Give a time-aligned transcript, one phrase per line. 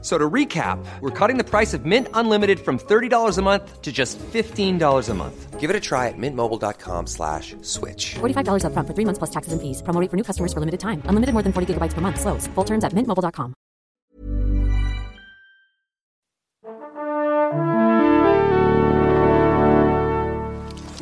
[0.00, 3.90] So to recap, we're cutting the price of Mint Unlimited from $30 a month to
[3.90, 5.58] just $15 a month.
[5.58, 8.14] Give it a try at mintmobile.com slash switch.
[8.20, 9.82] $45 upfront for three months plus taxes and fees.
[9.82, 11.02] Promo rate for new customers for limited time.
[11.06, 12.20] Unlimited more than 40 gigabytes per month.
[12.20, 12.46] Slows.
[12.54, 13.54] Full terms at mintmobile.com.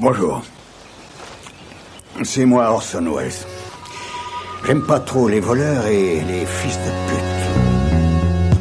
[0.00, 0.42] Bonjour.
[2.22, 3.32] C'est moi Orson Welles.
[4.64, 7.35] J'aime pas trop les voleurs et les fils de pute.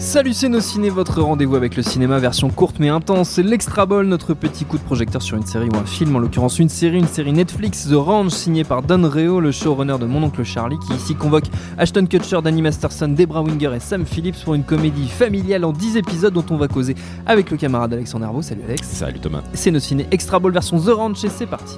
[0.06, 3.88] Salut c'est nos ciné, votre rendez-vous avec le cinéma version courte mais intense, c'est l'Extra
[3.88, 6.70] Ball, notre petit coup de projecteur sur une série ou un film, en l'occurrence une
[6.70, 10.44] série, une série Netflix, The Ranch, signée par Don Reo, le showrunner de Mon Oncle
[10.44, 11.46] Charlie, qui ici convoque
[11.80, 15.98] Ashton Kutcher, Danny Masterson, Debra Winger et Sam Phillips pour une comédie familiale en 10
[15.98, 16.96] épisodes dont on va causer
[17.26, 18.44] avec le camarade Alexandre Herbeau.
[18.44, 18.88] Salut Alex.
[18.88, 19.42] Salut Thomas.
[19.56, 21.78] C'est nos ciné Extra Ball version The Ranch et c'est parti.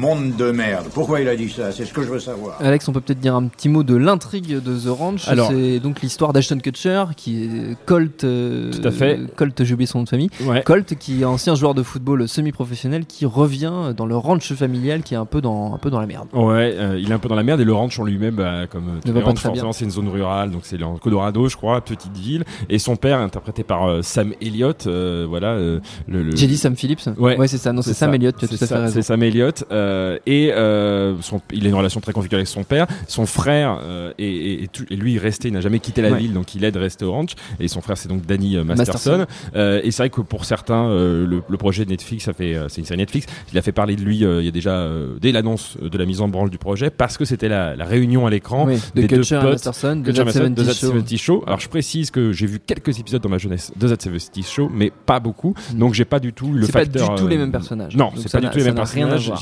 [0.00, 0.86] Monde de merde.
[0.94, 1.72] Pourquoi il a dit ça?
[1.72, 2.56] C'est ce que je veux savoir.
[2.60, 5.28] Alex, on peut peut-être dire un petit mot de l'intrigue de The Ranch.
[5.28, 8.24] Alors- c'est donc l'histoire d'Ashton Kutcher, qui est Colt.
[8.24, 9.20] euh, Tout à fait.
[9.36, 10.30] Colt, j'ai oublié son nom de famille.
[10.46, 10.62] Ouais.
[10.62, 15.12] Colt, qui est ancien joueur de football semi-professionnel, qui revient dans le ranch familial, qui
[15.12, 16.28] est un peu dans, un peu dans la merde.
[16.32, 18.66] Ouais, euh, il est un peu dans la merde et le ranch en lui-même, bah,
[18.70, 21.56] comme euh, tous les ranchs, forcément, c'est une zone rurale, donc c'est en Colorado, je
[21.56, 22.44] crois, petite ville.
[22.70, 26.56] Et son père, interprété par euh, Sam Elliott, euh, voilà, euh, le, le- J'ai dit
[26.56, 27.72] Sam Phillips Ouais, c'est ça.
[27.74, 28.14] Non, c'est Sam.
[28.14, 28.94] Elliott, tu as tout à fait ça, raison.
[28.94, 32.64] C'est Sam Elliott euh, et euh, son, il a une relation très conflictuelle avec son
[32.64, 32.86] père.
[33.08, 35.80] Son frère euh, et, et- et tout- et lui il est resté, il n'a jamais
[35.80, 36.18] quitté la Ouais.
[36.18, 37.32] ville, donc il aide à rester au ranch.
[37.58, 39.18] Et son frère c'est donc Danny euh, Masterson.
[39.18, 39.26] Masterson.
[39.56, 42.56] Euh, et c'est vrai que pour certains, euh, le, le projet de Netflix, ça fait,
[42.68, 43.26] c'est une série Netflix.
[43.52, 44.86] Il a fait parler de lui il y a déjà
[45.20, 48.26] dès l'annonce de la mise en branle du projet parce que c'était la, la réunion
[48.26, 50.74] à l'écran Oui, de des deux Kutcher potes Masterson, de That Jameson, de 70 That
[50.74, 50.86] Show.
[50.92, 51.44] 70 Show.
[51.46, 54.70] Alors je précise que j'ai vu quelques épisodes dans ma jeunesse de That 70 Show,
[54.72, 55.54] mais pas beaucoup.
[55.74, 56.64] Donc j'ai pas du tout le Mm.
[56.66, 57.14] C'est pas facteur.
[57.14, 57.96] du tout les mêmes personnages.
[57.96, 59.40] Non, c'est pas du tout les mêmes personnages, voir.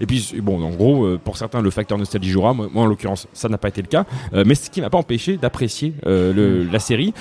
[0.00, 2.54] Et puis bon, en gros, euh, pour certains, le facteur nostalgie jouera.
[2.54, 4.04] Moi, en l'occurrence, ça n'a pas été le cas.
[4.34, 7.12] Euh, mais ce qui m'a pas empêché d'apprécier euh, la série,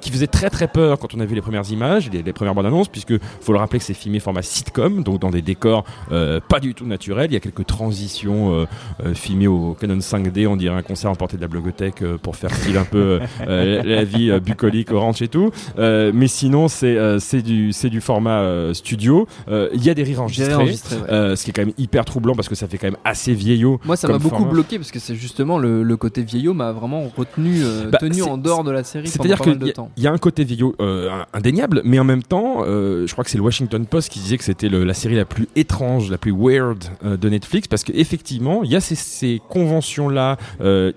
[0.00, 2.54] qui faisait très très peur quand on a vu les premières images, les, les premières
[2.54, 5.84] bandes annonces, puisque faut le rappeler que c'est filmé format sitcom, donc dans des décors
[6.08, 7.30] pas du tout naturels.
[7.30, 8.66] Il y a quelques transitions
[9.14, 12.76] filmées au Canon 5D, on dirait un concert emporté de la blogothèque pour faire style
[12.76, 15.50] un peu la vie bucolique, orange et tout.
[15.78, 19.26] Mais sinon, c'est du du format studio.
[19.48, 20.74] Il y a des rires enregistrés.
[20.74, 23.78] ce qui est quand même hyper troublant parce que ça fait quand même assez vieillot.
[23.84, 24.50] Moi, ça m'a beaucoup format.
[24.50, 28.22] bloqué parce que c'est justement le, le côté vieillot m'a vraiment retenu, euh, Bah, tenu
[28.22, 30.18] en dehors de la série pendant C'est-à-dire pas mal de qu'il y, y a un
[30.18, 33.86] côté vieillot euh, indéniable, mais en même temps, euh, je crois que c'est le Washington
[33.86, 37.68] Post qui disait que c'était la série la plus étrange, la plus weird de Netflix,
[37.68, 40.38] parce qu'effectivement, il y a ces, ces conventions-là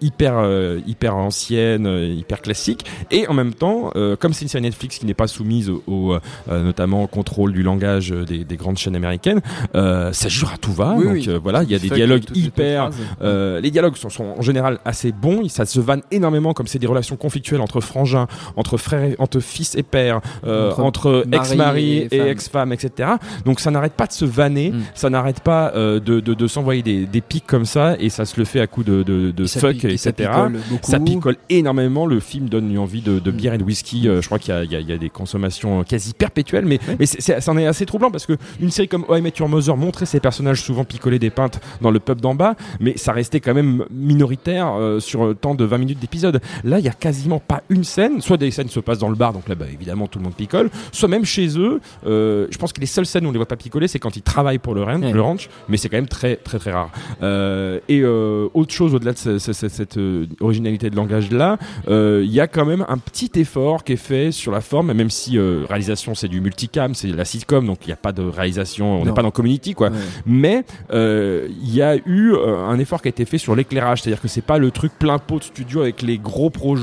[0.02, 1.86] hyper, hyper anciennes,
[2.18, 5.70] hyper classiques, et en même temps, comme c'est une série Netflix qui n'est pas soumise
[5.70, 6.18] au, au,
[6.50, 9.42] notamment au contrôle du langage des, des grandes chaînes américaines,
[9.74, 10.87] ça jure à tout va.
[10.96, 11.26] Oui, donc oui.
[11.30, 12.90] euh, voilà, il y a des dialogues hyper
[13.22, 16.80] euh, les dialogues sont, sont en général assez bons, ça se vanne énormément comme c'est
[16.80, 21.24] des relations conflictuelles entre frangins, entre frères, et- entre fils et pères, euh, Entre entre,
[21.28, 22.28] mari ex-mari et et, femme.
[22.28, 23.10] ex-femme, etc.
[23.46, 24.82] Donc ça n'arrête pas de se vanner, Mm.
[24.96, 28.26] ça n'arrête pas euh, de, de, de s'envoyer des, des pics comme ça et ça
[28.26, 30.30] se le fait à coup de, de, de fuck, pique- et ça etc.
[30.30, 30.60] picole.
[30.84, 32.06] Ça picole énormément.
[32.06, 33.36] Le film donne une envie de, de Mm.
[33.36, 34.08] bière et de whisky.
[34.08, 36.80] Euh, je crois qu'il y a, il y y a des consommations quasi perpétuelles, mais,
[37.00, 39.34] mais c'est- c'est- c'en est assez troublant parce que une série comme Oh I Met
[39.40, 42.98] Your Mother montrait ces personnages souvent picoler des pintes dans le pub d'en bas, mais
[42.98, 46.40] ça restait quand même minoritaire euh, sur le temps de 20 minutes d'épisode.
[46.64, 48.22] Là, il y a quasiment pas une scène.
[48.22, 50.36] Soit des scènes se passent dans le bar, donc là, bah, évidemment, tout le monde
[50.36, 50.70] picole.
[50.92, 51.80] Soit même chez eux.
[52.06, 54.16] euh, je pense que les seules scènes où on les voit pas picoler, c'est quand
[54.16, 55.12] ils travaillent pour le, ranch, Ouais.
[55.12, 56.90] le ranch, mais c'est quand même très, très, très rare.
[57.24, 61.32] Euh, et euh, autre chose au-delà de ce- ce- ce- cette euh, originalité de langage
[61.32, 64.62] là, euh, il y a quand même un petit effort qui est fait sur la
[64.62, 67.98] forme, même si euh, réalisation c'est du multicam, c'est la sitcom, donc il n'y a
[67.98, 69.90] pas de réalisation, on n'est pas dans Community quoi.
[69.90, 69.96] Ouais.
[70.26, 70.57] Mais
[70.92, 74.22] euh, il y a eu euh, un effort qui a été fait sur l'éclairage, c'est-à-dire
[74.22, 76.78] que c'est pas le truc plein pot de studio avec les gros projets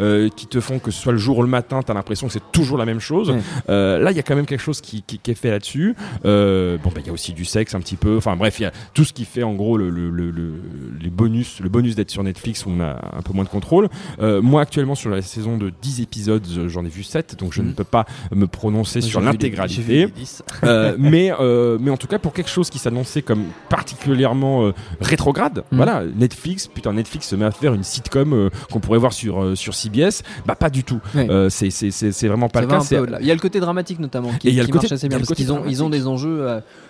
[0.00, 2.32] euh, qui te font que ce soit le jour ou le matin, t'as l'impression que
[2.32, 3.34] c'est toujours la même chose.
[3.68, 5.94] Là, il y a quand même quelque chose qui, qui- qui est fait là-dessus.
[6.24, 8.16] Bon, bah, il y a aussi du sexe un petit peu.
[8.16, 10.62] Enfin bref, il y a tout ce qui fait en gros le, le, le, le-
[11.00, 13.88] les bonus, le bonus d'être sur Netflix où on a un peu moins de contrôle.
[14.20, 17.52] Euh, moi, actuellement, sur la saison de 10 épisodes, je- j'en ai vu 7, donc
[17.52, 18.04] je ne peux pas
[18.34, 19.82] me prononcer sur l'intégralité.
[20.06, 20.42] les 10.
[20.64, 24.72] Euh, mais, euh, mais en tout cas, pour quelque chose qui s'annonçait comme particulièrement euh,
[25.00, 25.64] rétrograde.
[25.72, 25.76] Mm.
[25.76, 29.42] Voilà, Netflix, putain, Netflix se met à faire une sitcom euh, qu'on pourrait voir sur,
[29.42, 30.22] euh, sur CBS.
[30.46, 31.00] Bah, pas du tout.
[31.48, 32.80] C'est- c'est c'est- c'est vraiment pas Ça le cas.
[32.80, 33.00] c'est-.
[33.20, 34.92] Il y a le côté dramatique notamment qui, Et il y a le qui côté-
[34.92, 36.46] assez bien parce qu'ils ont, ils ont des enjeux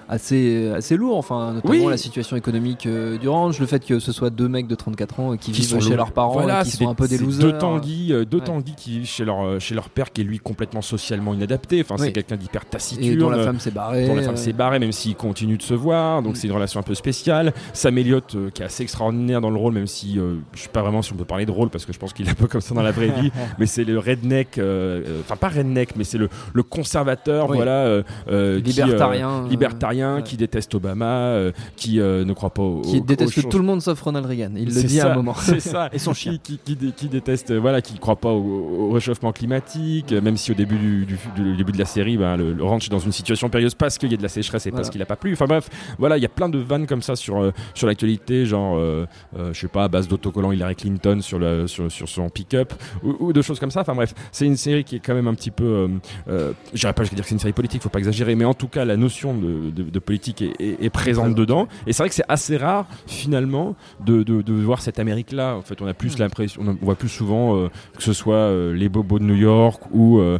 [0.08, 1.86] assez, assez lourds, enfin, notamment Oui.
[1.90, 2.88] la situation économique
[3.20, 5.70] du ranch, le fait que ce soit deux mecs de 34 ans qui, qui vivent
[5.70, 7.42] sont chez leurs parents voilà, et qui sont des- un peu des losers.
[7.52, 8.44] Deux Tanguy, deux Ouais.
[8.44, 11.80] Tanguy qui vivent chez leur, chez leur père qui est lui complètement socialement inadapté.
[11.82, 12.06] Enfin, Oui.
[12.06, 13.18] c'est quelqu'un d'hyper et taciturne.
[13.18, 14.06] dont la femme s'est barrée.
[14.06, 16.17] dont la femme s'est barrée, même s'ils continuent de se voir.
[16.22, 16.36] Donc Mm.
[16.36, 17.52] c'est une relation un peu spéciale.
[17.72, 20.68] Sam Elliott, euh, qui est assez extraordinaire dans le rôle, même si euh, je sais
[20.68, 22.34] pas vraiment si on peut parler de rôle, parce que je pense qu'il est un
[22.34, 23.30] peu comme ça dans la vraie vie.
[23.58, 27.56] mais c'est le redneck, euh, enfin pas redneck, mais c'est le, le conservateur, Oui.
[27.56, 31.36] voilà, euh, qui, Libertarien, libertarien, qui déteste Obama,
[31.76, 34.50] qui ne croit pas au, qui au- déteste tout le monde sauf Ronald Reagan.
[34.56, 35.34] Il le dit à un moment.
[35.38, 35.88] C'est ça.
[35.92, 36.32] Et son chien.
[36.32, 40.12] Qui, qui, qui dé- qui déteste, voilà, qui ne croit pas au, au réchauffement climatique,
[40.12, 42.86] même si au début du, du- du début de la série, ben, le, le ranch
[42.86, 44.80] est dans une situation périlleuse parce qu'il y a de la sécheresse et Voilà.
[44.82, 45.32] parce qu'il n'a pas plu.
[45.32, 45.68] Enfin bref,
[45.98, 49.06] voilà, il y a plein de vannes comme ça sur, euh, sur l'actualité, genre, euh,
[49.38, 52.72] euh, je sais pas, à base d'autocollant Hillary Clinton sur, le, sur, sur son pick-up
[53.02, 53.80] ou, ou de choses comme ça.
[53.80, 55.88] Enfin bref, c'est une série qui est quand même un petit peu.
[56.28, 58.54] Euh, je dirais pas dire que c'est une série politique, faut pas exagérer, mais en
[58.54, 61.68] tout cas, la notion de, de- de politique est, est- est présente dedans.
[61.86, 63.74] Et c'est vrai que c'est assez rare, finalement,
[64.04, 65.56] de, de- de voir cette Amérique-là.
[65.56, 68.74] En fait, on a plus l'impression, on voit plus souvent euh, que ce soit euh,
[68.74, 70.38] les bobos de New York ou euh,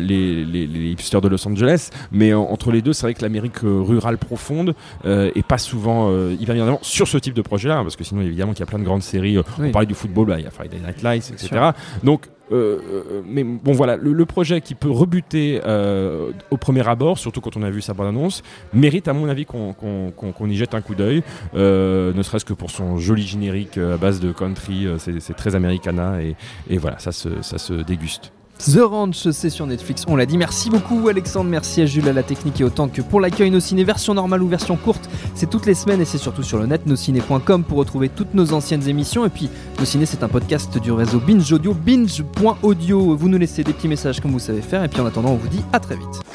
[0.00, 1.90] les, les- les hipsters de Los Angeles.
[2.12, 4.74] Mais en- entre les deux, c'est vrai que l'Amérique rurale profonde
[5.04, 7.82] euh, est pas souvent euh, hyper bien en avant sur ce type de projet-là, hein,
[7.82, 9.36] parce que sinon, évidemment, qu'il y a plein de grandes séries.
[9.36, 9.68] euh, Oui.
[9.68, 11.48] On parlait du football, bah, il y a Friday Night Lights, etc.
[11.48, 11.72] sûr.
[12.04, 16.86] Donc, euh, euh, mais bon voilà, le, le projet qui peut rebuter euh, au premier
[16.88, 18.42] abord, surtout quand on a vu sa bande-annonce,
[18.72, 20.14] mérite à mon avis qu'on
[20.48, 21.22] y jette un coup d'œil,
[21.54, 26.22] ne serait-ce que pour son joli générique à base de country, c'est c'est très americana
[26.22, 26.36] et,
[26.70, 28.32] et voilà, ça se, ça se déguste.
[28.58, 30.36] The Ranch, c'est sur Netflix, on l'a dit.
[30.36, 33.60] Merci beaucoup Alexandre, merci à Jules à la technique et autant que pour l'accueil Nos
[33.60, 36.66] Ciné, version normale ou version courte, c'est toutes les semaines et c'est surtout sur le
[36.66, 39.24] net, nosciné.com pour retrouver toutes nos anciennes émissions.
[39.24, 43.16] Et puis, Nos Ciné, c'est un podcast du réseau Binge Audio, binge.audio.
[43.16, 44.82] Vous nous laissez des petits messages comme vous savez faire.
[44.82, 46.27] Et puis en attendant, on vous dit à très vite.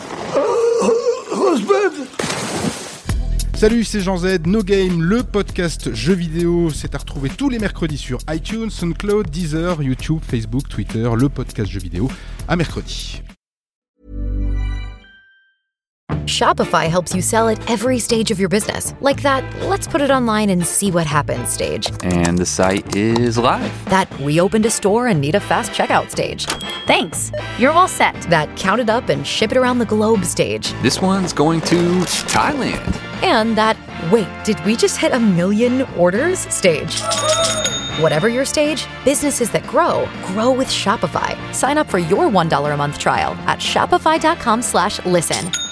[3.63, 6.69] Salut, c'est Jean Z, No Game, le podcast jeux vidéo.
[6.69, 11.71] C'est à retrouver tous les mercredis sur iTunes, SoundCloud, Deezer, YouTube, Facebook, Twitter, le podcast
[11.71, 12.12] jeux vidéo.
[12.50, 13.21] À mercredi.
[16.25, 18.94] Shopify helps you sell at every stage of your business.
[19.00, 21.89] Like that, let's put it online and see what happens stage.
[22.04, 23.71] And the site is live.
[23.86, 26.48] That we opened a store and need a fast checkout stage.
[26.86, 27.31] Thanks.
[27.57, 28.13] You're all set.
[28.30, 30.74] That count it up and ship it around the globe stage.
[30.81, 33.00] This one's going to Thailand.
[33.24, 33.78] And that,
[34.12, 37.02] wait, did we just hit a million orders stage?
[38.00, 41.36] Whatever your stage, businesses that grow grow with Shopify.
[41.54, 45.62] Sign up for your $1 a month trial at shopify.com slash listen.